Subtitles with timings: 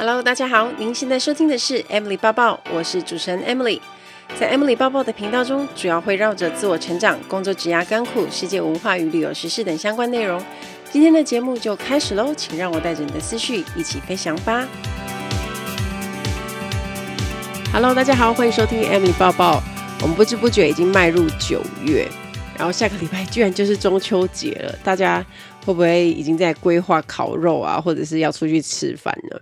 [0.00, 3.78] Hello，大家好，您现在收听的是 Emily 报报，我是主持人 Emily。
[4.38, 10.42] 在 Emily 报报的频道中，主要会绕着自我成长、工作、职涯、干苦、世界文化与旅游时事等相关内容。
[10.90, 14.66] 今天的节目就开始喽，请让我带着你的思绪一起飞翔吧。
[17.70, 19.62] Hello，大家好，欢迎收听 Emily 报报。
[20.00, 22.08] 我们不知不觉已经迈入九月，
[22.56, 25.22] 然后下个礼拜居然就是中秋节了，大家
[25.66, 29.38] 会不会已经在规划烤肉啊，或者是要出去吃饭呢？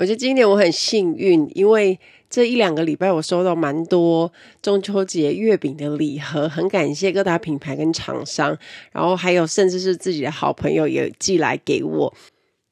[0.00, 1.98] 我觉得今年我很幸运，因为
[2.30, 8.56] 这一两个礼拜我收到蛮多中秋节月饼的礼盒，很感谢各大品牌跟厂商，
[8.92, 12.14] 然后还有甚至是自己的好朋友也寄来给我。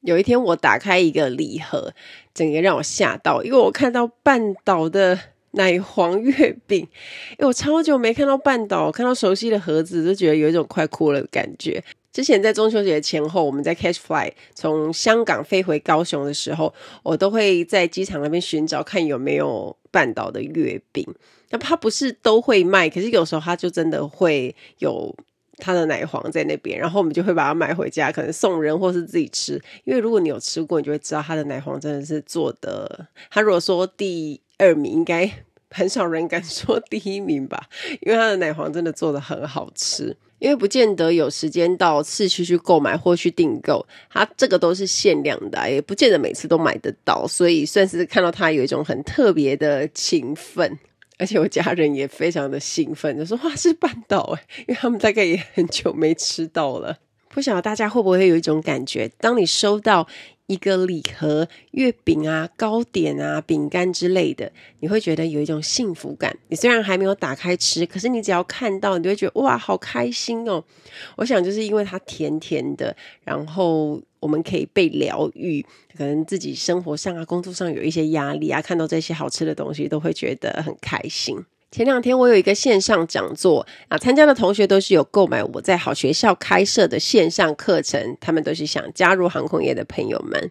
[0.01, 1.93] 有一天我打开一个礼盒，
[2.33, 5.19] 整个让我吓到，因为我看到半岛的。
[5.53, 6.81] 奶黄月饼，
[7.31, 11.83] 因为我超久没看到半岛，看到熟悉的盒子，就觉得有一种快哭了的感觉。
[12.19, 21.07] 之前在中秋节前后，我们在 Cashfly 从香港飞回高雄的时候，我都会在机场那边寻找看有没有半岛的月饼。
[21.51, 25.15] 那它不是都会卖，可是有时候它就真的会有
[25.59, 29.53] 它的奶黄在那边，然后我们就会把它买回家，可能送人或是自己吃。
[29.85, 33.07] 因为如果你有吃过，你就会知道它的奶黄真的是做的。
[33.31, 35.31] 它如果说第二名应该
[35.71, 37.69] 很少人敢说第一名吧，
[38.01, 40.17] 因为它的奶黄真的做的很好吃。
[40.39, 50.79] 因为不见得有时间到市区去购买或去订购，它这个都是限量的，也不见得每次都买得到，所以算是看到它有一种很特别的兴奋。
[51.19, 56.97] 而且我家人也非常的兴奋，就说哇，是半岛诶，因为他们大概也很久没吃到了。
[57.29, 60.07] 不晓得大家会不会有一种感觉，当你收到
[60.49, 66.35] 一个礼盒月饼啊、糕点啊、饼干之类的，你会觉得有一种幸福感。
[66.49, 70.65] 你虽然还没有打开吃，可是你只要看到，你就会觉得哇，好开心哦！
[71.17, 75.65] 我想就是因为它甜甜的，然后我们可以被疗愈。
[75.95, 81.37] 可能自己生活上啊、工作上有一些压力啊，看到这些好吃的东西，都会觉得很开心。
[81.71, 90.51] 前两天我有一个线上讲座啊，参加的同学都是有购买我在好学校开设的线上课程，他们都是想加入航空业的朋友们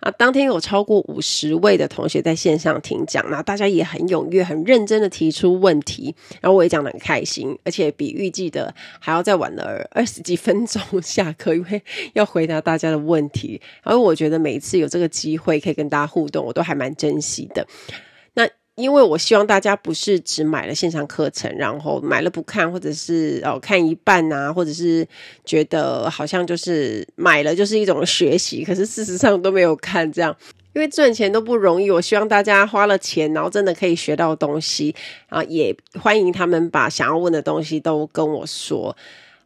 [0.00, 0.10] 啊。
[0.12, 11.82] 当天有超过五十位的同学在线上听讲，那大家也很踊跃、很认真的提出问题，然后我也讲得很开心，而且比预计的还要再晚了二十几分钟下课，因为
[12.14, 13.60] 要回答大家的问题。
[13.82, 17.66] 然后我觉得每一次有这个机会可以跟大家互动，我都还蛮珍惜的。
[18.80, 25.06] 因为我希望大家不是只买了线上课程，然后买了不看，或者是哦看一半啊，或者是
[25.44, 30.34] 觉得好像就是买了就是一种学习，可是事实上都没有看这样。
[30.72, 34.94] 因为赚钱都不容易，我希望大家花了钱，然后真的可以学到东西
[35.28, 38.96] 啊，也欢迎他们把想要问的东西都跟我说。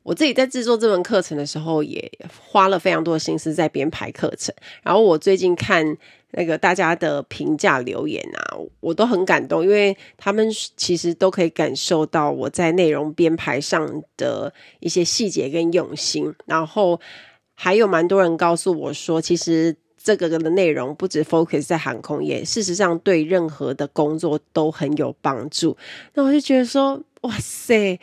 [0.04, 2.08] 我自己在制作这门课程的时候，也
[2.48, 4.54] 花了非常多的心思在编排课程，
[4.84, 5.98] 然后我最近看。
[6.36, 10.44] 那个大家的评价留言啊，我都很感动，因为他们
[10.76, 16.34] 其实都可以感受到我在内容编排上的一些细节跟用心。
[16.46, 17.00] 然后
[17.54, 25.76] 还有蛮多人告诉我说，其实这个的内容不止 focus 在航空业，事实上对任何的工作都很有帮助。
[26.14, 28.00] 那我就觉得说，哇塞，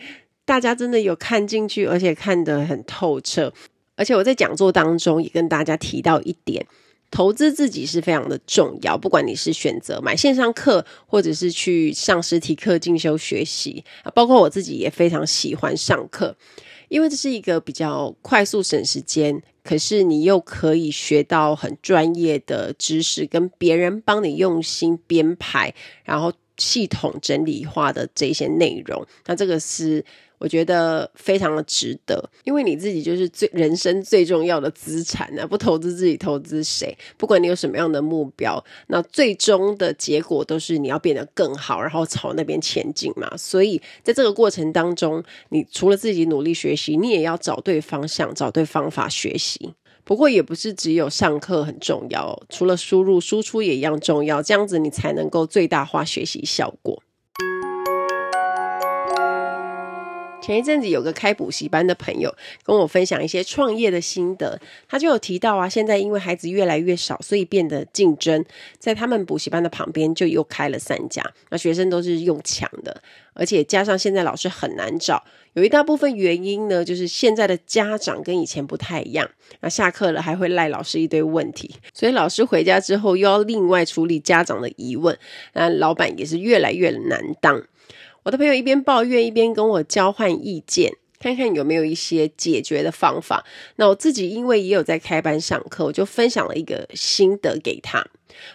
[0.51, 3.53] 大家真的有看进去，而且看得很透彻。
[3.95, 6.67] 而且我在讲座当中也跟大家提到一点。
[7.09, 16.35] 投资自己是非常的重要，不管你是选择买线上课，或者是去上实体课进修学习啊，包括我自己也非常喜欢上课，
[16.89, 25.73] 因为这是一个比较快速省时间，可是你又可以学到很专业的知识，跟别人帮你用心编排，
[26.03, 30.03] 然后系统整理化的这些内容，那这个是。
[30.43, 35.45] 我觉得非常的值得，因为你自己就是最人生最重要的资产、啊。
[35.45, 36.97] 不投资自己，投资谁？
[37.15, 43.37] 不管你有什么样的目标，那最终的结果都是你要变得更好，然后朝那边前进嘛。
[43.37, 49.75] 所以在这个过程当中，你除了自己努力学习，你也要找对方向，找对方法学习。
[50.03, 54.41] 不过也不是只有上课很重要，除了输入，输出也一样重要。
[54.41, 57.01] 这样子你才能够最大化学习效果。
[60.41, 62.33] 前一阵子有个开补习班的朋友
[62.63, 68.43] 跟我分享一些创业的心得，他就有提到啊，现在因为孩子越来越少，所以变得竞争，
[68.79, 73.01] 在他们补习班的旁边就又开了三家，那学生都是用抢的，
[73.33, 75.23] 而且加上现在老师很难找，
[75.53, 79.29] 有一大部分原因呢，就是现在的家长跟以前不太一样，
[79.59, 85.15] 那下课了还会赖老师一堆问题，所以老师回家之后又要另外处理家长的疑问，
[85.53, 87.63] 那老板也是越来越难当。
[88.23, 93.43] 我的朋友一边抱怨，一边跟我交换意见，看看有没有一些解决的方法。
[93.77, 98.05] 那我自己因为也有在开班上课，我就分享了一个心得给他。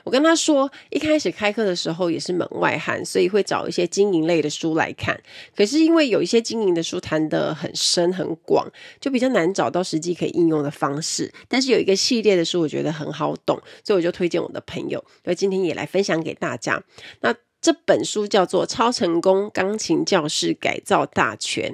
[0.04, 5.20] 我跟他说，一开始开课的时候也是门外汉，所以会找一些经营类的书来看。
[5.54, 8.66] 可是因为有一些经营的书谈得很深很广，
[9.00, 11.30] 就比较难找到实际可以应用的方式。
[11.46, 16.82] 但是有一个系列的书，我觉得很好懂，所以我就推荐我的朋友，所以今天也来分享给大家。
[17.20, 21.72] 那这本书叫做《超成功钢琴教室改造大全》。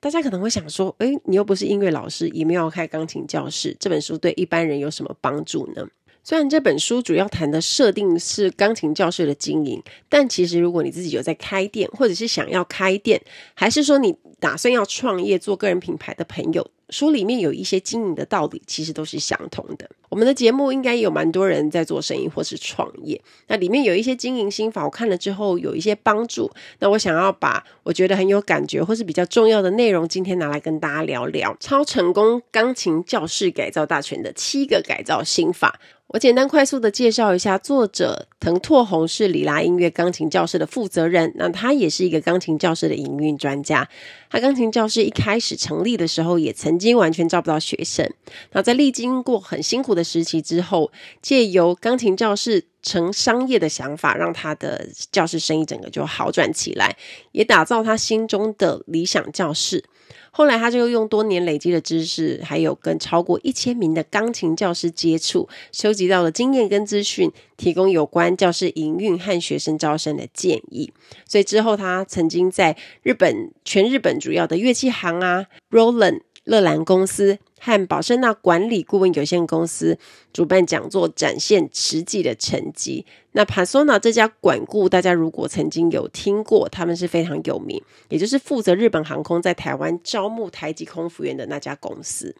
[0.00, 5.86] 大家可能会想说，诶，你又不是音乐老师，也没有开钢琴教室，这本书对一般人有什么帮助呢？
[6.22, 13.20] 虽然这本书主要谈的设定是钢琴教室的经营，但其实如果你自己有在开店，或者是想要开店，
[13.54, 19.88] 还是说你打算要创业做个人品牌的朋友，书里面有一些经营的道理，其实都是相同的。
[20.08, 26.50] 我们的节目应该有蛮多人在做生意或是创业，那里面有一些经营心法，我看了之后有一些帮助。
[26.80, 35.78] 那我想要把我觉得很有感觉或是比较重要的内容，今天拿来跟大家聊聊《超成功钢琴教室改造大全》的七个改造心法。
[36.12, 43.88] 我简单快速的介绍一下，作者藤拓宏是里拉音乐钢琴教室的负责人，那他也是一个钢琴教室的营运专家。
[44.28, 48.12] 他钢琴教室一开始成立的时候，也曾经完全招不到学生。
[48.50, 50.90] 那在历经过很辛苦的时期之后，
[51.22, 56.96] 借由钢琴教室成商业的想法，让他的教室生意整个就好转起来，
[57.30, 59.84] 也打造他心中的理想教室。
[60.32, 70.92] 后来，他就用多年累积的知识，还有跟超过一千名的钢琴教师接触，收集到了经验跟资讯，提供有关教师营运和学生招生的建议。
[71.26, 76.20] 所以之后，他曾经在日本全日本主要的乐器行啊，Roland
[76.50, 77.38] 乐兰公司。
[77.62, 79.98] 和宝盛纳管理顾问有限公司
[80.32, 83.04] 主办讲座，展现实际的成绩。
[83.32, 92.34] 那 Pasona 这家管顾，大家如果曾经有听过，他们是非常有名，也就是负责日本航空在台湾招募台籍空服员的那家公司。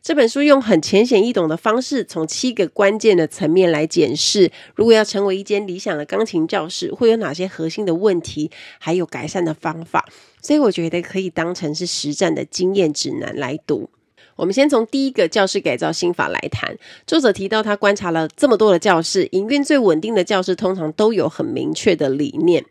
[0.00, 10.08] 这本书用很浅显易懂的方式，从七个关键的层面来检视，如果要成为一间理想的钢琴教室，会有哪些核心的问题，还有改善的方法。
[10.42, 13.88] 所以我觉得可以当成是实战的经验指南来读。
[14.34, 16.76] 我们先从第一个教室改造心法来谈。
[17.06, 22.64] 作者提到，他观察了这么多的教室，营运最稳定的教室通常都有很明确的理念。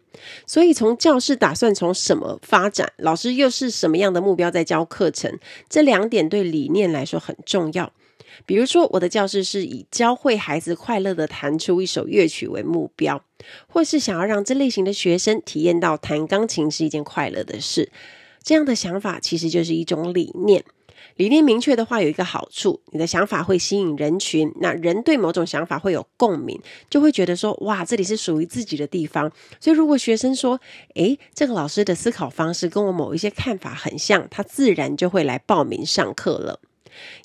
[0.45, 5.39] 所以，从教室打算从什么发展，老师又是什么样的目标在教课程，
[5.69, 7.94] 这两点对理念来说很重要。
[8.45, 13.24] 比如说，我的教室是以教会孩子快乐地弹出一首乐曲为目标，
[13.68, 17.92] 或是想要让这类型的学生体验到弹钢琴是一件快乐的事。
[18.44, 20.63] 这样的想法其实就是一种理念。
[21.18, 29.30] 理念明确的话，有一个好处，你的想法会吸引人群，那人对某种想法会有共鸣，就会觉得说，哇，这里是属于自己的地方。
[29.60, 30.60] 所以，如果学生说，
[30.95, 36.60] 诶，这个老师的思考方式跟我某一些看法很像，他自然就会来报名上课了。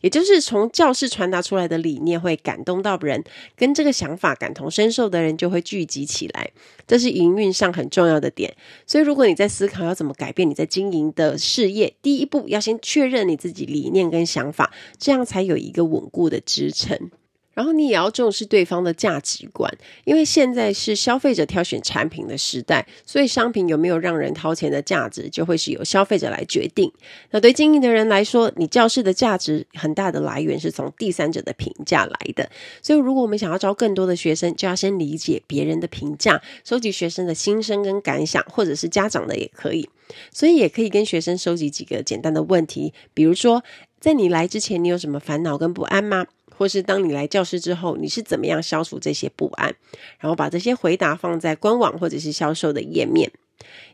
[0.01, 3.23] 也就是从教室传达出来的理念会感动到人，
[3.57, 6.51] 跟这个想法感同身受的人就会聚集起来，
[6.87, 8.55] 这是营运上很重要的点。
[8.87, 17.11] 所以，如果你在思考要怎么改变你在经营的事业，第一步要先确认你自己理念跟想法，这样才有一个稳固的支撑。
[17.57, 19.73] 然后你也要重视对方的价值观，
[20.05, 26.93] 因为现在是消费者挑选产品的时代，所以商品有没有让人掏钱的价值，就会是由消费者来决定。
[27.31, 32.47] 那对经营的人来说，你教室的价值很大的来源是从第三者的评价来的。
[32.83, 39.89] 所以，如果我们想要招更多的学生，就要先理解别人的评价，收集学生的心声跟感想，或者是家长的也可以。
[40.31, 43.65] 所以，也可以跟学生收集几个简单的问题，比如说，
[43.99, 46.27] 在你来之前，你有什么烦恼跟不安吗？
[46.57, 49.75] 或是当你来教室之后，你是怎么样消除这些不安？
[50.19, 53.31] 然后把这些回答放在官网或者是销售的页面，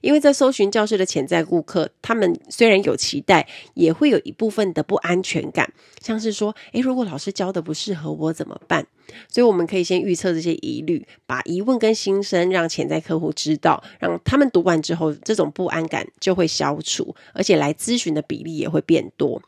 [0.00, 8.86] 因为在搜寻教室的潜在顾客，他们虽然有期待，也会有一部分的不安全感，像是说，诶，如果老师教的不适合我怎么办？
[9.28, 19.42] 所以我们可以先预测这些疑虑，把疑问跟心声让潜在客户知道，让他们读完之后，这种不安感就会消除，而且来咨询的比例也会变多。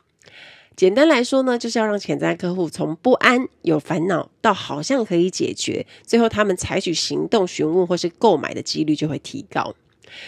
[0.75, 9.73] 简单来说呢，就是要让潜在客户从不安、有烦恼到好像可以解决，最后他们采取行动询问或是购买的几率就会提高。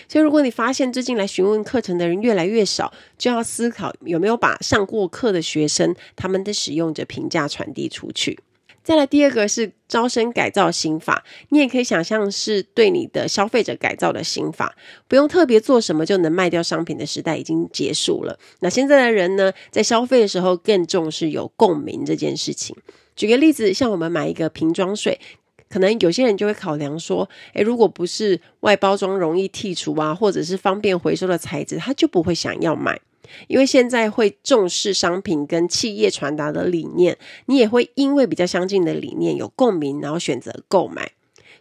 [0.07, 8.39] 所以，如果你发现最近来询问课程的人越来越少，就要思考有没有把上过课的学生他们的使用者评价传递出去。
[8.87, 14.77] 再来第二个是招生改造新法，你也可以想象是对你的消费者改造的新法，
[15.09, 18.39] 不用特别做什么就能卖掉商品的时代已经结束了。
[18.61, 22.77] 那现在的人呢，在消费的时候更重视有共鸣这件事情。
[23.13, 25.19] 举个例子，像我们买一个瓶装水，
[25.69, 32.99] 可能有些人就会考量说，诶，如果不是外包装容易剔除啊，或者是方便回收的材质，他就不会想要买。
[33.47, 41.11] 因为现在会重视商品跟企业传达的理念，你也会因为比较相近的理念有共鸣，然后选择购买。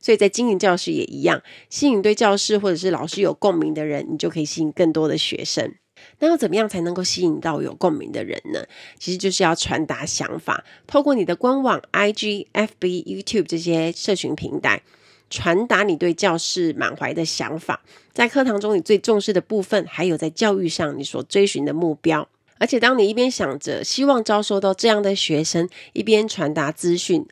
[0.01, 5.75] 所以在经营教室也一样，吸引对教室或者是老师有共鸣的人，你就可以吸引更多的学生。
[6.19, 8.65] 那要怎么样才能够吸引到有共鸣的人呢？
[8.99, 14.83] 其实就是要传达想法，透过你的官网、IG、FB、YouTube 这些社群平台，
[15.29, 17.83] 传达你对教室满怀的想法。
[18.15, 22.27] 在课堂中你最重视的部分，还有在教育上你所追寻的目标。
[22.59, 27.27] 而且当你一边想着希望招收到这样的学生，一边传达资讯。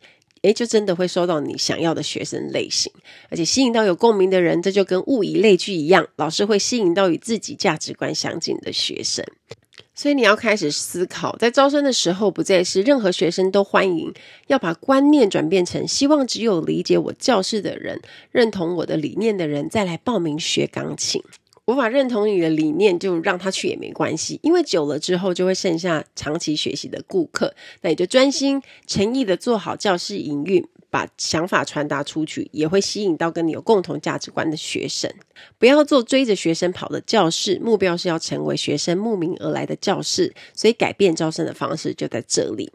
[0.45, 2.93] 诶，就真的会收到你想要的学生类型，
[3.31, 9.25] 而且吸引到有共鸣的人，这就跟物以类聚一样，老师会吸引到与自己价值观相近的学生。
[9.95, 14.13] 所以你要开始思考，在招生的时候，不再是任何学生都欢迎，
[14.49, 21.23] 要把观念转变成希望只有理解我教室的人、认同我的理念的人再来报名学钢琴。
[21.67, 27.55] 无法认同你的理念，就让他去也没关系，因为久了之后就会剩下长期学习的顾客。
[27.81, 35.11] 那你就专心诚意的做好教室营运，把想法传达出去，也会吸引到跟你有共同价值观的学生。
[35.59, 40.35] 不要做追着学生跑的教室，目标是要成为学生慕名而来的教室。
[40.53, 42.73] 所以改变招生的方式就在这里。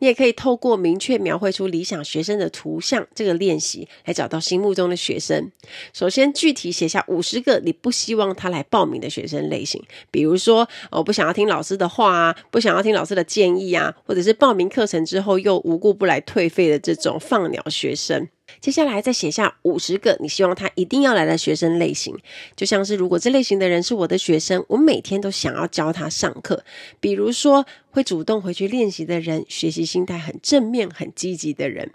[0.00, 5.50] 你也可以透过明确描绘出理想学生的图像这个练习，来找到心目中的学生。
[5.92, 18.28] 首先，具体写下五十个你不希望他来报名的学生类型，比如说，我不想要听老师的话啊，不想要听老师的建议啊，或者是报名课程之后又无故不来退费的这种放鸟学生。
[18.60, 22.14] 接下来再写下五十个你希望他一定要来的学生类型，
[22.54, 26.62] 就像是如果这类型的人是我的学生，我每天都想要教他上课。
[27.00, 31.90] 比如说会主动回去练习的人，学习心态很正面、很积极的人。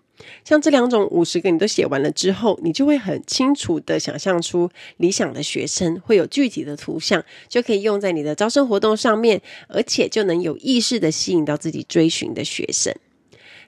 [0.45, 12.95] 像这两种五十个你都写完了之后，你就会很清楚的想象出理想的学生，会有具体的图像，就可以用在你的招生活动上面，而且就能有意识的吸引到自己追寻的学生。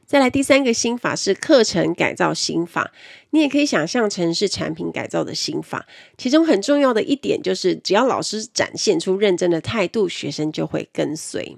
[0.07, 2.93] 再来第三个心法是课程改造心法，
[3.31, 5.85] 你也可以想象成是产品改造的心法。
[6.17, 11.57] 其中很重要的一点就是，只要老师展现出认真的态度，学生就会跟随。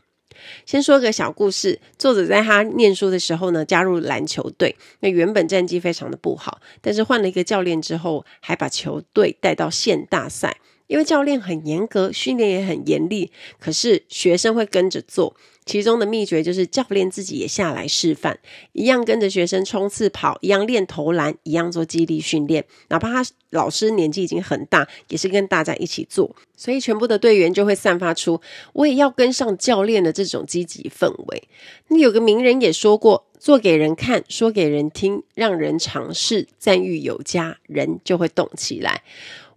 [0.66, 4.76] 先说个小故事，作者在他念书的时候呢，加入篮球队。
[5.02, 10.58] 那原本战绩非常的不好，但是换了一个教练之后，还把球队带到县大赛。
[10.90, 15.36] 因为教练很严格，训练也很严厉，可是学生会跟着做。
[15.66, 18.40] 其中的秘诀就是教练自己也下来示范，
[18.74, 22.66] 一样跟着学生冲刺跑，一样练投篮，一样做肌力训练。
[22.88, 28.42] 哪怕他老师年纪已经很大，也是跟大家一起做，所以全部的队员就会散发出
[28.74, 31.44] 我也要跟上教练的这种积极氛围。
[31.90, 39.04] 那有个名人也说过：做给人看，说给人听，让人尝试，赞誉有加，人就会动起来。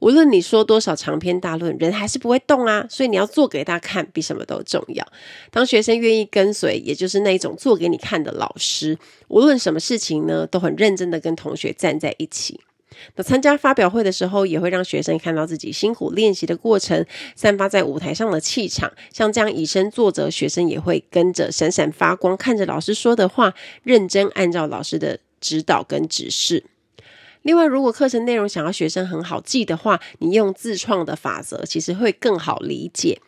[0.03, 2.85] 无论你说多少长篇大论，人还是不会动啊。
[2.91, 5.07] 所以你要做给大家看，比什么都重要。
[5.53, 12.59] 当学生愿意跟随，也就是那种做给你看的老师，无论什么事情呢，都很认真的跟同学站在一起。
[13.15, 17.07] 那参加发表会的时候，也会让学生看到自己辛苦练习的过程，
[17.37, 18.93] 散发在舞台上的气场。
[19.13, 23.55] 像这样以身作则，学生也会跟着闪闪发光，看着老师说的话，
[23.85, 26.65] 认真按照老师的指导跟指示。
[27.43, 33.21] 另外，如果课程内容想要学生很好记的话，你用自创的法则其实会更好理解。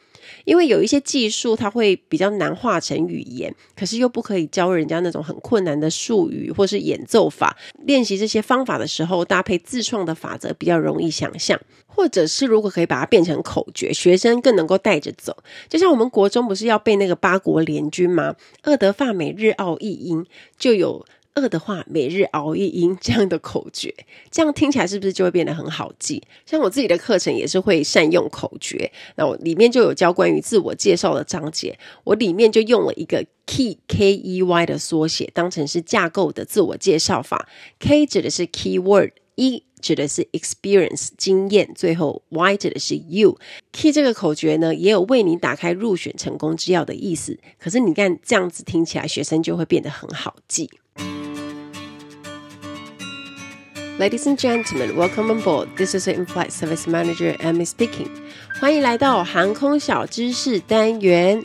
[0.47, 7.57] 因为有一些技术它会比较难化成语言，可是又不可以教人家那种很困难的术语或是演奏法。
[7.85, 11.61] 练习这些方法的时候，搭配自创的法则比较容易想象。
[11.87, 15.37] 或者是如果可以把它变成口诀，学生更能够带着走。
[15.69, 18.35] 就像我们国中不是要背那个八国联军吗？
[18.63, 20.25] 二德法美日奥意英
[20.59, 21.05] 就有。
[21.35, 23.93] 饿的话，每日熬一英这样的口诀，
[24.31, 26.23] 这样听起来是不是就会变得很好记？
[26.47, 37.49] 像我自己的课程也是会善用口诀，那我里面就有教关于自我介绍的章节，我里面就用了一个 key K E Y 的缩写，当成是架构的自我介绍法。
[37.81, 43.37] K 指的是 keyword，E 指的是 experience 经验，最后 Y 指的是 you。
[43.73, 47.41] Key 这个口诀呢，也有为你打开入选成功之钥的意思。
[47.59, 50.71] 可是你看这样子听起来，学生就会变得很好记。
[53.97, 55.69] Ladies and gentlemen, welcome on board.
[55.77, 58.09] This is the in-flight service manager, Amy speaking.
[58.61, 61.41] 欢迎来到航空小知识单元。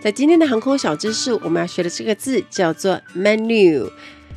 [0.00, 3.90] 在今天的航空小知识，我们要学的这个字叫做 menu。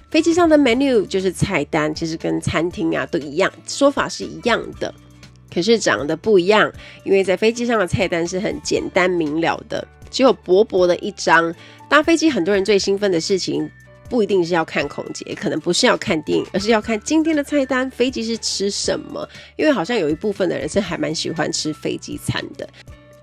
[0.10, 4.94] 飞机上的 menu 就是菜单，其实跟餐厅啊都一样，说法是一样的，
[5.54, 6.70] 可是长得不一样。
[7.06, 11.56] 因为在飞机上的菜单是很简单明了的，只有薄薄的一张。
[11.90, 13.72] 搭飞机很多人最兴奋的事情。
[14.10, 19.28] 不一定是要看空姐，可能不是要看电影，而是要看今天的菜单，飞机是吃什么。
[19.56, 22.68] 因为好像有一部分的人是还蛮喜欢吃飞机餐的。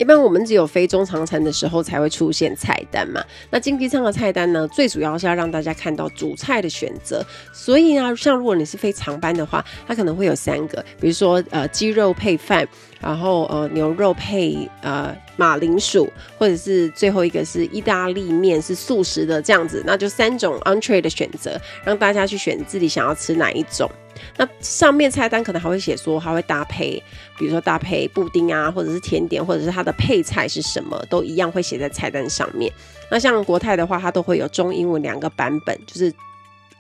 [0.03, 3.25] 一般我们只有飞中长程的时候才会出现菜单嘛。
[3.51, 7.25] 那经济舱的菜单呢，最主要是要让大家看到主菜的选择。
[7.53, 12.67] 所以呢，像如果你是飞长班的话，它可能会有三个，比如说呃鸡肉配饭，
[13.01, 23.89] 然后呃牛肉配呃马铃薯，或者是最后一个是意大利面是素食的这样子，那就三种 entree 的选择，让大家去选自己想要吃哪一种。
[24.37, 27.03] 那上面菜单可能还会写说，还会搭配，
[27.39, 32.73] 比如说搭配布丁啊，或者是甜点，或者是它的配菜是什么，都一样会写在菜单上面。
[33.11, 36.13] 那像国泰的话，它都会有中英文两个版本，就是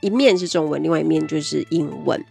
[0.01, 2.25] 一面是中文，另外一面就是英文。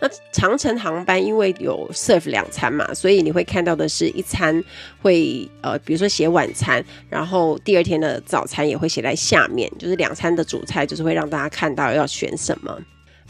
[0.00, 4.60] 那长城航班因为有 serve 两餐嘛，所以你会看到的是一餐
[5.00, 12.76] 会呃，比如说写晚餐，然后第二天的早餐也会写在下面，就是两餐的主菜就是会让大家看到要选什么。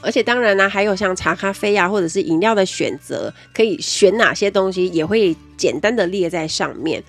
[0.03, 7.03] 而且当然呢，还有像茶咖啡啊，或者是饮料的选择，可以选哪些东西，也会简单的列在上面。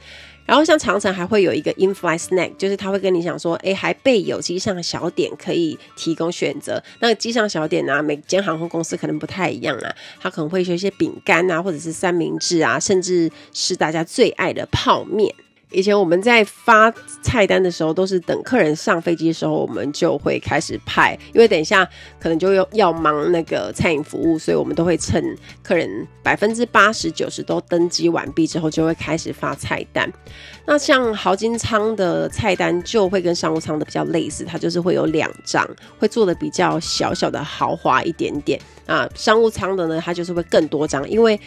[0.45, 6.83] 然后像长城还会有一个 in-flight snack，就是他会跟你讲说，哎，还备有机上小点可以提供选择。
[6.99, 15.33] 那个机上小点呢、啊，每间航空公司可能不太一样啊，它可能会有一些饼干啊，或者是三明治啊，甚至是大家最爱的泡面。
[15.73, 21.83] 以前我们在发菜单的时候，都是等客人上飞机的时候，我们就会开始派，因为等一下
[22.19, 30.11] 可能就要要忙那个餐饮服务，所以我们都会趁客人百分之八十九十都登机完毕之后，就会开始发菜单。
[30.65, 38.59] 那像豪金舱的菜单就会跟商务舱的比较类似，它就是会有两张，会做的比较小小的豪华一点点。
[38.85, 41.39] 啊，商务舱的呢，它就是会更多张，因为。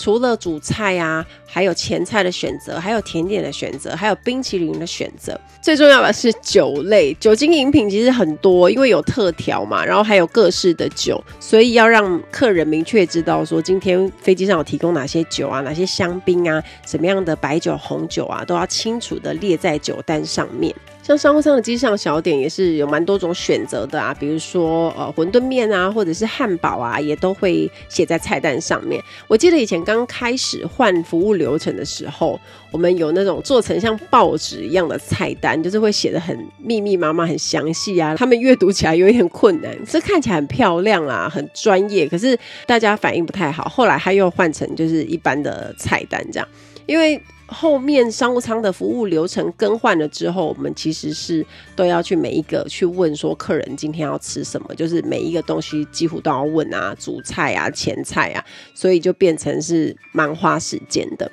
[0.00, 5.38] 除了主菜啊，还有前菜的选择，还有甜点的选择，还有冰淇淋的选择。
[5.60, 20.74] 最重要的是酒类，酒精饮品其实很多，因为有特调嘛，然后还有各式的酒，所以要让客人明确知道说，今天飞机上有提供哪些酒啊，哪些香槟啊，什么样的白酒、红酒啊，都要清楚的列在酒单上面。
[21.02, 29.02] 像商务舱的机上小点也是有蛮多种选择的啊，比如说呃馄饨面啊，或者是汉堡啊，也都会写在菜单上面。
[29.26, 32.38] 我记得以前刚开始换服务流程的时候，
[32.70, 39.76] 我们有那种做成像报纸一样的菜单，就是会写得很密密麻麻、很详细啊，他们阅读起来有一点困难。
[39.84, 43.64] 这看起来很漂亮啊，很专业，可是大家反应不太好。
[43.64, 46.46] 后来他又换成就是一般的菜单这样，
[46.86, 47.20] 因为。
[47.50, 61.30] 后面商务舱的服务流程更换了之后，我们其实是都要去每一个去问说客人今天要吃什么，就是每一个东西几乎都要问啊，主菜啊、前菜啊，所以就变成是蛮花时间的。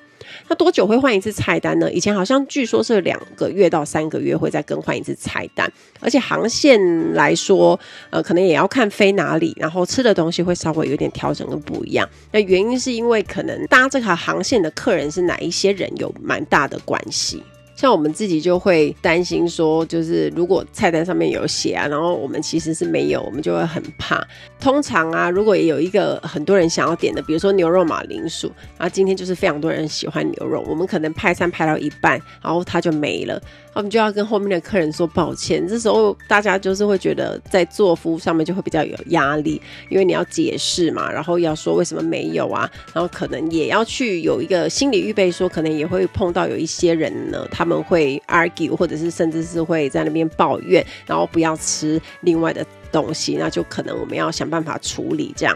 [0.47, 1.91] 那多久会换一次菜单呢？
[1.91, 12.07] 以前好像据说是两个月到三个月会再更换一次菜单，而且航线来说，呃，可能也要看飞哪里，然后吃的东西会稍微有点调整跟不一样。
[12.31, 17.43] 那原因是因为可能搭这条航线的客人是哪一些人有蛮大的关系。
[17.77, 24.21] 像我们自己就会担心说，就是如果菜单上面有写啊，然后我们其实是没有，我们就会很怕。
[24.59, 33.39] 通常啊，如果也有一个很多人想要点的，比如说牛肉马铃薯，然后今天就是非常多人喜欢牛肉，我们可能派餐派到一半，然后它就没了。
[33.77, 55.55] 我们就要跟后面的客人说抱歉，这时候大家就是会觉得在做服务上面就会比较有压力，因为你要解释嘛，然后要说为什么没有啊，然后可能也要去有一个心理预备，说可能也会碰到有一些人呢，他们会 argue，或者是甚至是会在那边抱怨，然后不要吃另外的东西，那就可能我们要想办法处理这样。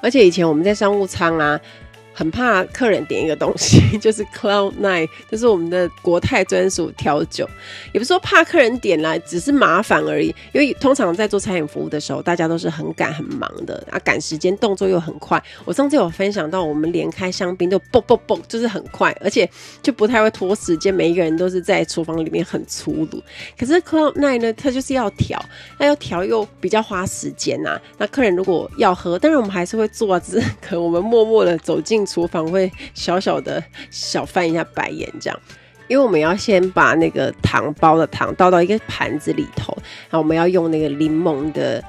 [0.00, 1.60] 而且以前我们在商务舱啊。
[2.18, 7.48] 很怕客人点一个东西， 就是 Cloud Nine，就是我们的国泰专属调酒。
[7.92, 10.34] 也不是说怕客人点来，只是麻烦而已。
[10.50, 15.40] 因为通常在做餐饮服务的时候，大家都是很赶很忙的啊，赶时间，动作又很快。
[15.64, 19.48] 我上次有分享到，我们连开香槟都啵啵啵，就是很快，而且
[19.80, 20.92] 就不太会拖时间。
[20.92, 23.22] 每一个人都是在厨房里面很粗鲁。
[23.56, 25.40] 可是 Cloud Nine 呢，它就是要调，
[25.78, 27.82] 那要调又比较花时间呐、啊。
[27.98, 32.07] 那客人如果要喝，当然我们还是会做啊，只是可能我们默默的走进。
[32.08, 35.40] 厨房会小小的小翻一下白眼，这样，
[35.88, 39.76] 因为我们要先把那个糖包的糖倒到一个盘子里头，
[40.08, 41.82] 然后我们要用那个柠檬的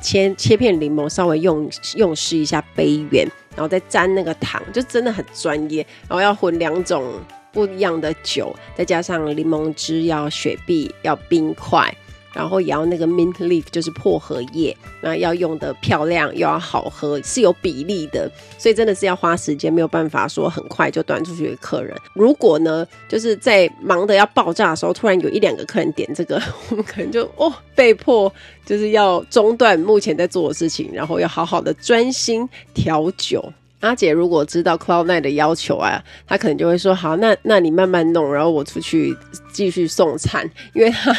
[0.00, 5.86] 切切片柠檬，稍微用用湿一下杯缘，然后再沾那个糖，就真的很专业。
[6.08, 7.20] 然后要混两种
[7.52, 11.94] 不一样的酒，再加上柠檬汁，要雪碧，要冰块。
[12.36, 21.96] 然后也要那个 mint leaf，就是薄荷叶，那要用的漂亮又要好喝，是有比例的，所以真的是要花时间，没有办法说很快就端出去给客人。
[22.12, 28.30] 如果呢，就是在忙得要爆炸的时候，突然有一两个客人点这个， 我们可能就哦被迫
[28.66, 33.42] 就是要中断目前在做的事情，然后要好好的专心调酒。
[33.86, 39.16] 阿姐如果知道 Cloud Nine 的要求啊，她可能就会说好，那那你慢慢弄，然后我出去
[39.52, 41.14] 继续送餐，因为她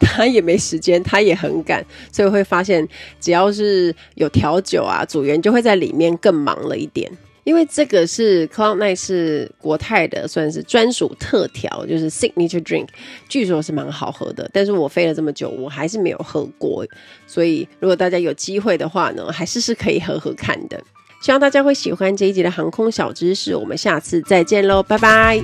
[0.00, 2.86] 她也没时间，她也很赶，所以会发现
[3.20, 7.10] 只要是有调酒啊，组员就会在里面更忙了一点。
[7.44, 12.88] 因为这个是 Cloud Nine 是国泰的，算是专属特调，就是 Signature Drink，
[13.26, 16.84] 据说是蛮好喝的，但是我飞了这么久，我还是没有喝过，
[17.26, 20.78] 所以如果大家有机会的话呢，还是是可以喝喝看的。
[21.20, 25.42] 希望大家会喜欢这一集的航空小知识，我们下次再见喽，拜拜。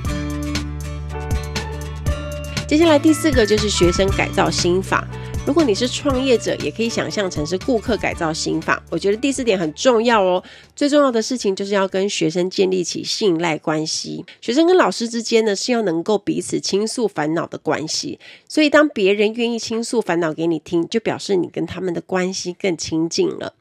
[2.67, 5.07] 接下来第四个就是学生改造心法。
[5.45, 8.81] 如果你是创业者，也可以想象成是顾客改造心法。
[8.89, 10.43] 我觉得第四点很重要哦，
[10.75, 14.25] 最重要的事情就是要跟学生建立起信赖关系。
[14.41, 18.17] 学生跟老师之间呢，是要能够彼此倾诉烦恼的关系。
[18.47, 23.53] 所以当别人愿意倾诉烦恼给你听，就表示你跟他们的关系更亲近了。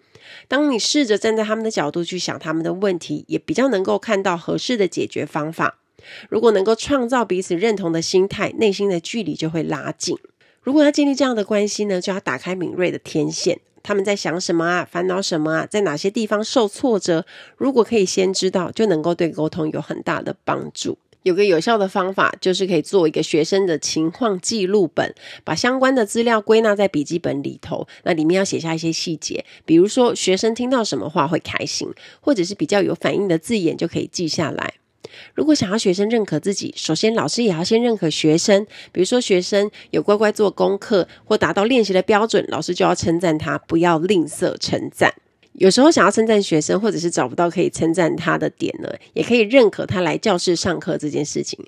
[0.48, 5.78] 当你试着站在他们的角度去想他们的问题，也比较能够看到合适的解决方法。
[6.28, 10.16] 如果能够创造彼此认同的心态，内心的距离就会拉近。
[10.61, 13.61] 如果要建立这样的关系呢，就要打开敏锐的天线。
[13.83, 14.88] 他们在想什么啊？
[14.90, 15.66] 烦恼什么啊？
[15.66, 17.26] 在哪些地方受挫折？
[17.59, 20.96] 如果可以先知道，就能够对沟通有很大的帮助。
[21.24, 27.88] 有个有效的方法，就是可以做一个学生的情况记录本，把相关的资料归纳在笔记本里头。
[28.04, 31.88] 那里面要写下一些细节，比如说学生听到什么话会开心，
[32.20, 34.74] 或者是比较有反应的字眼，就可以记下来。
[35.32, 38.66] 如果想要学生认可自己，首先老师也要先认可学生。
[38.92, 45.14] 比如说学生有乖乖做功课，或达到练习的标准，老师就要称赞他，不要吝啬称赞。
[45.54, 51.58] 有时候想要称赞学生，或者是找不到可以称赞他的点呢，也可以认可他来教室上课这件事情。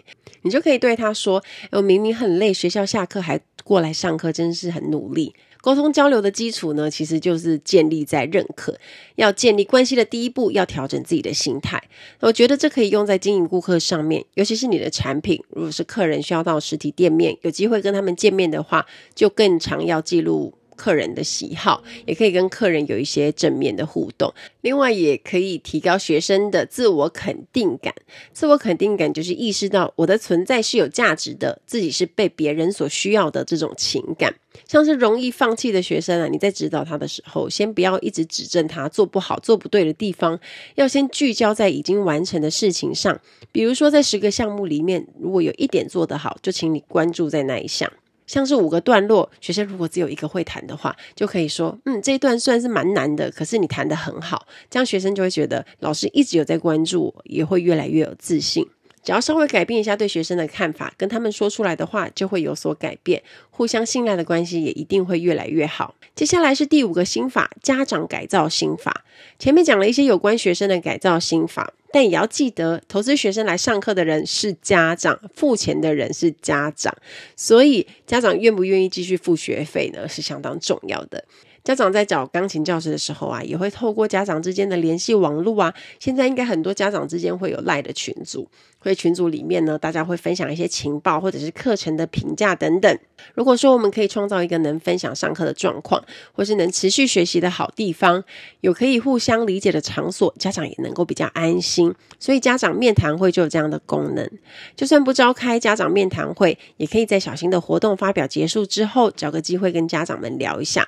[0.42, 8.77] 你就可以对他说：“我明明很累，学校下课还过来上课，真是很努力。”沟通交流的基础呢，其实就是建立在认可。
[9.16, 11.83] 要建立关系的第一步，要调整自己的心态。
[12.20, 15.42] 我觉得这可以用在经营顾客上面，尤其是你的产品。
[15.49, 20.55] 如果是客人需要到实体店面，有机会跟他们见面的话，就更常要记录。
[20.77, 24.33] 客人的喜好，也可以跟客人有一些正面的互动。
[24.61, 27.95] 另外，也可以提高学生的自我肯定感。
[28.33, 34.35] 自我肯定感就是意识到我的存在是有价值的，自己是被别人所需要的这种情感。
[34.67, 40.39] 像是容易放弃的学生啊，你在指导他的时候，先不要一直指正他做不好、做不对的地方，
[40.77, 43.21] 要先聚焦在已经完成的事情上。
[43.53, 47.91] 比如说，在十个项目里面，如果有一点做得好，就请你关注在那一项。
[48.27, 58.67] 像是五个段落，学生如果只有一个会弹的话，就可以说，嗯，这一段算是蛮难的，可是你弹得很好，这样学生就会觉得老师一直有在关注我，也会越来越有自信。
[59.03, 65.95] 只要稍微改变一下对学生的看法，跟他们说出来的话就会有所改变，互相信赖的关系也一定会越来越好。
[66.17, 69.05] 接下来是第五个心法，家长改造心法。
[69.39, 76.95] 前面讲了一些有关学生的改造心法，但也要记得，投资学生来上课的人是家长，付钱的人是家长，
[77.35, 81.25] 所以家长愿不愿意继续付学费呢，是相当重要的。
[81.67, 85.75] 家长在找钢琴教室的时候啊，也会透过家长之间的联系网络啊。
[85.99, 88.49] 现在应该很多家长之间会有赖的群组，
[88.81, 92.97] 所以群组里面呢，大家会分享一些情报或者是课程的评价等等。
[93.35, 96.01] 如果说我们可以创造一个能分享上课的状况，
[96.33, 98.23] 或是能持续学习的好地方，
[98.61, 101.93] 有可以互相理解的场所，家长也能够比较安心。
[102.21, 104.31] 所以家长面谈会就有这样的功能。
[104.77, 110.87] 就算不召开家长面谈会，也可以在小型的活动发表结束之后，找个机会跟家长们聊一下。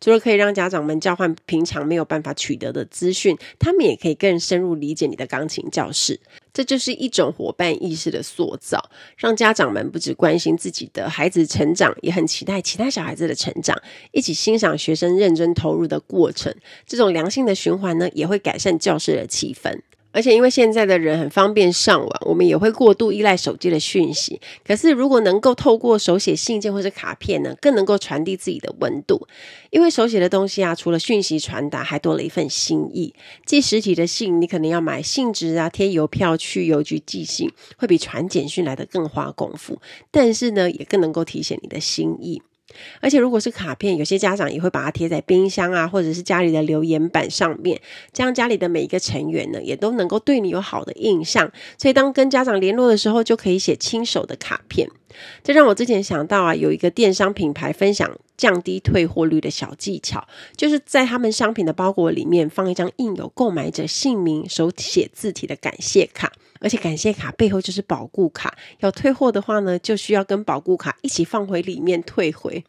[0.00, 6.20] 除了可以让家长们交换平常没有办法取得的资讯，他们也可以更深入理解你的钢琴教室。
[6.52, 13.78] 这就是一种伙伴意识的塑造，让家长们不只关心自己的孩子成长，也很期待其他小孩子的成长，
[14.12, 16.54] 一起欣赏学生认真投入的过程。
[16.86, 19.80] 这种良性的循环呢，也会改善教室的气氛。
[20.16, 24.40] 而且因为现在的人很方便上网，我们也会过度依赖手机的讯息。
[24.64, 29.28] 可是如果能够透过手写信件或者卡片呢，更能够传递自己的温度。
[29.68, 33.14] 因为手写的东西啊，除了讯息传达，还多了一份心意。
[33.44, 39.78] 寄实体的信，你可能要买信纸啊，贴邮票去邮局寄信，会比传简讯来的更花功夫。
[40.10, 42.40] 但是呢，也更能够体现你的心意。
[43.00, 47.80] 而且，如果是卡片，有些家长也会把它贴在冰箱啊，或者是家里的留言板上面，
[48.12, 51.50] 这样家里的每一个成员呢，也都能够对你有好的印象。
[51.78, 54.88] 所以，当跟家长联络的时候，就可以写亲手的卡片。
[55.42, 60.26] 这让我之前想到啊，有一个电商品牌分享降低退货率的小技巧，
[60.56, 68.56] 就是在他们商品的包裹里面放一张印有购买者姓名、手写字体的感谢卡，而且感谢卡背后就是保固卡。
[68.80, 72.64] 要退货的话呢，就需要跟保固卡一起放回里面退回。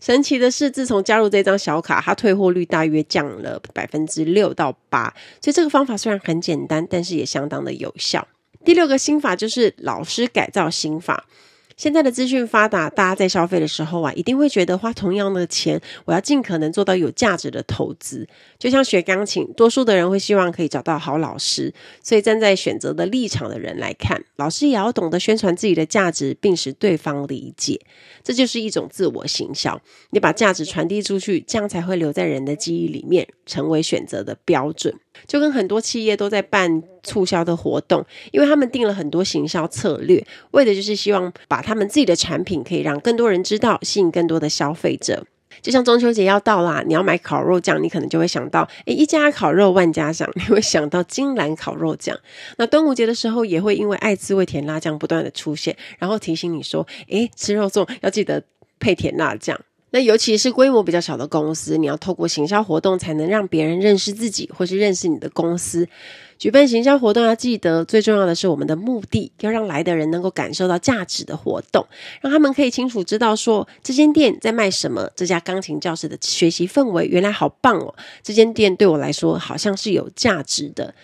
[0.00, 5.14] 神奇的是，自从加入这张小卡，它退货率大约降了百分之六到八。
[5.42, 8.26] 所以这个方法虽然很简单，但是也相当的有效。
[8.64, 11.26] 第六个心法就是老师改造心法。
[11.76, 18.26] 现在的资讯发达，大家在消费的时候啊，一定会觉得花同样的钱，我要尽可能做到有价值的投资。
[18.58, 27.78] 就像学钢琴，多数的人会希望可以找到好老师，所以站在选择的立场的人来看，老师也要懂得宣传自己的价值，并使对方理解。
[28.24, 29.78] 这就是一种自我行销，
[30.10, 34.94] 你把价值传递出去，这样才会留在人的记忆里面，成为选择的标准。
[35.26, 45.26] 就跟很多企业都在办促销的活动，因为他们定了很多行销策略，为的就是希望把他们自己的产品可以让更多人知道，吸引更多的消费者。
[45.60, 52.16] 就像中秋节要到啦，你要买烤肉酱，你可能就会想到，诶，一家烤肉万家香， 你会想到金兰烤肉酱。
[52.56, 58.40] 那端午节的时候，也会因为爱滋味甜辣酱不断的出现，然后提醒你说，诶，吃肉粽要记得
[58.78, 59.60] 配甜辣酱。
[59.90, 65.88] 那尤其是规模比较小的公司，你要透过行销活动才能让别人认识自己，或是认识你的公司。
[66.38, 71.86] 举办行销活动要记得，最重要的是我们的目的，要让来的人能够感受到价值的活动，
[72.20, 80.94] 让他们可以清楚知道说这间店在卖什么，这家钢琴教室的学习氛围原来好棒哦，这间店对我来说好像是有价值的。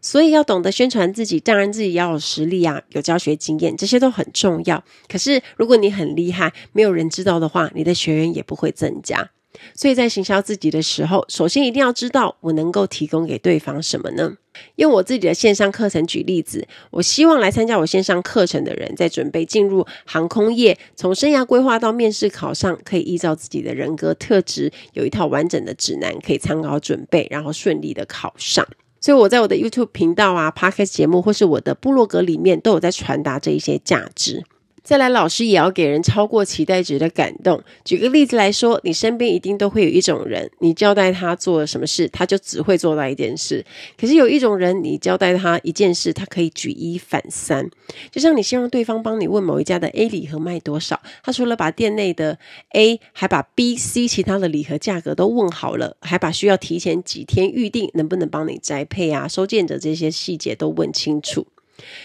[0.00, 4.84] 所以要懂得宣传自己，当然自己要有实力啊，有教学经验，这些都很重要。
[5.08, 9.30] 可是如果你很厉害，没有人知道的话，你的学员也不会增加。
[9.74, 14.34] 所以在行销自己的时候，首先一定要知道我能够提供给对方什么呢？
[14.76, 28.66] 用我自己的线上课程举例子，我希望来参加我线上课程的人，在准备进入航空业，从生涯规划到面试考上，可以依照自己的人格特质，有一套完整的指南可以参考准备，然后顺利的考上。
[29.00, 34.44] 所以我在我的 YouTube 频道啊、Podcast 节目或是我的部落格里面，都有在传达这一些价值。
[34.88, 37.62] 再来，老师也要给人超过期待值的感动。
[37.84, 43.62] 举个例子来说，你身边一定都会有一种人，你交代他做了什么事，他就只会做到一件事。
[44.00, 47.68] 可是有一种人，你交代他一件事，他可以举一反三。
[48.10, 52.38] 就像你希望对方帮你问某一家的 A 礼盒卖多少，他除了把店内的
[52.70, 61.46] A，还把 B、C 其他的礼盒价格都问好了，还把需要提前几天预定，能不能帮你宅配啊、收件者这些细节都问清楚。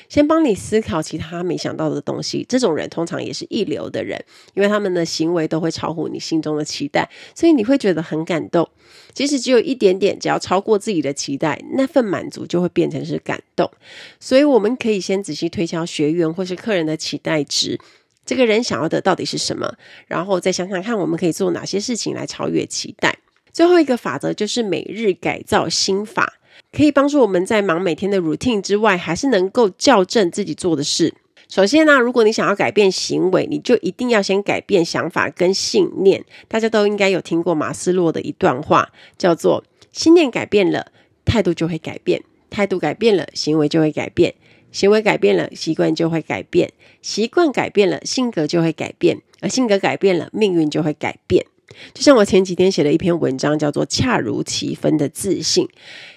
[0.10, 8.70] 先帮你思考其他没想到的东西，这种人通常也是一流的人，因为他们的行为都会超乎你心中的期待，所以你会觉得很感动。
[9.14, 13.70] 即使只有一点点，只要超过自己的期待，那份满足就会变成是感动。
[14.20, 17.80] 所以我们可以先仔细推敲学员或是客人的期待值，
[18.26, 19.76] 这个人想要的到底是什么，
[20.08, 23.18] 然后再想想看我们可以做哪些事情来超越期待。
[23.52, 26.40] 最后一个法则就是每日改造心法。
[26.76, 31.14] 可以帮助我们在忙每天的 routine 之外，还是能够校正自己做的事。
[31.48, 36.26] 首先呢，如果你想要改变行为，你就一定要先改变想法跟信念。
[36.48, 40.92] 大家都应该有听过马斯洛的一段话，叫做“信念改变了，
[41.24, 44.32] 态度就会改变；态度改变了，行为就会改变；
[44.72, 46.70] 行为改变了，习惯就会改变；
[47.04, 51.46] 习惯改变了，性格就会改变；而性格改变了，命运就会改变。”
[51.94, 55.68] 就像我前几天写的一篇文章，叫做“恰如其分的自信”，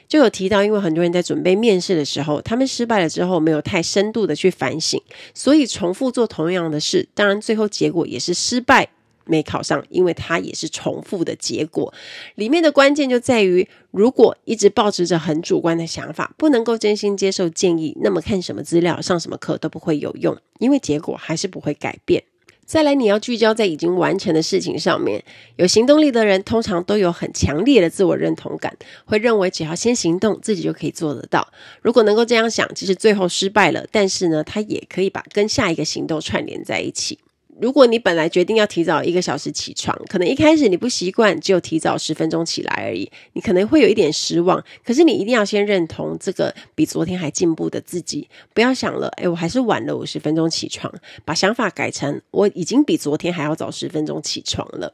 [0.09, 5.01] 就有提到，因为很多人在准备面试的时候，他们失败了之后，没有太深度的去反省，
[5.35, 8.89] 所以重复做同样的事，当然最后结果也是失败，
[9.25, 11.93] 没考上，因为它也是重复的结果。
[12.37, 22.23] 里面的关键就在于，如果一直抱持着很主观的想法，不能够真心接受建议，那么看什么资料、上什么课都不会有用，因为结果还是不会改变。
[22.67, 25.23] 再来，你要聚焦在已经完成的事情上面。
[25.55, 31.47] 有行动力的人通常都有很强烈的自我认同感，会认为只要先行动，自己就可以做得到。
[31.81, 37.21] 如果能够这样想，即使最后失败了，但是呢，他也可以把跟下一个行动串联在一起。
[37.59, 44.63] 如果你本来决定要提早一个小时起床，可能一开始你不习惯，只有提早十分钟起来而已，你可能会有一点失望。
[44.85, 50.93] 可是你一定要先认同这个比昨天还进步的自己，不要想了，诶，我还是晚了五十分钟起床，
[51.25, 54.93] 把想法改成我已经比昨天还要早十分钟起床了。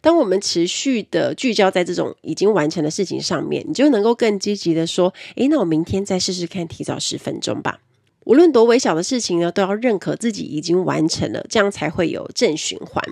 [0.00, 7.80] 当我们持续的聚焦在这种已经完成的事情上面，你就能够更积极的说，诶，那我明天再试试看提早十分钟吧。
[8.28, 13.02] 无论多微小的事情呢，都要认可自己已经完成了，这样才会有正循环。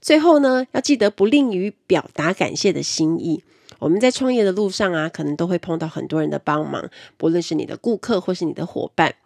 [0.00, 3.42] 最后呢，要记得不吝于表达感谢的心意。
[3.80, 9.16] 我们在创业的路上啊，可能都会碰到很多人的帮忙，不论是你的顾客或是你的伙伴。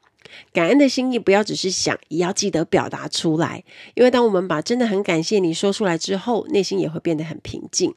[0.55, 3.63] 感恩的心意不要只是想，也要记得表达出来。
[3.93, 7.95] 因为当我们把真的很感谢你说出来之后，内心也会变得很平静。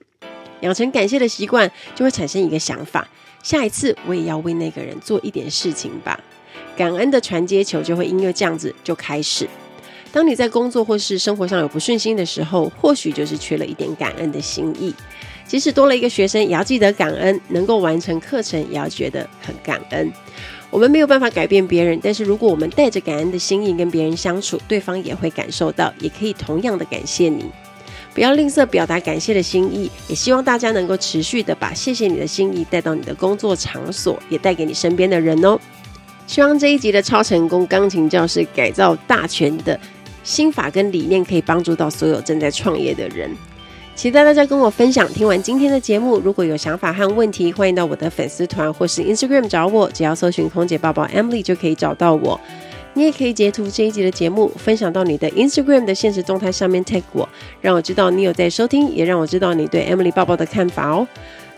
[0.59, 3.09] 养成感谢的习惯，就会产生一个想法：
[3.41, 6.19] 下一次我也要为那个人做一点事情吧。
[6.81, 9.47] 感恩的传接球就会因为这样子就开始。
[10.11, 14.91] 当你在工作或是生活上有不顺心的时候，或许就是缺了一点感恩的心意。
[15.45, 20.11] 即使多了一个学生，也要记得感恩；能够完成课程，也要觉得很感恩。
[20.71, 27.45] 我们没有办法改变别人，但是如果我们带着感恩的心意跟别人相处，对方也会感受到，也可以同样的感谢你。
[28.15, 35.59] 不要吝啬表达感谢的心意，也希望大家能够持续的把谢谢你的心意带到你的工作场所，也带给你身边的人哦。
[36.31, 39.77] 希望这一集的超成功钢琴教室改造大全的。
[40.23, 43.29] 心法跟理念可以帮助到所有正在创业的人，
[43.97, 45.05] 期待大家跟我分享。
[45.11, 52.39] 听完今天的节目，如果有想法和问题，欢迎到我的粉丝团或是 Instagram 找我，只要搜寻空姐抱抱 Emily 就可以找到我。
[52.93, 57.27] 你也可以截图这一集的节目，分享到你的 Instagram 的现实动态上面 tag 我，
[57.59, 61.05] 让我知道你有在收听，也让我知道你对 Emily 抱抱的看法哦。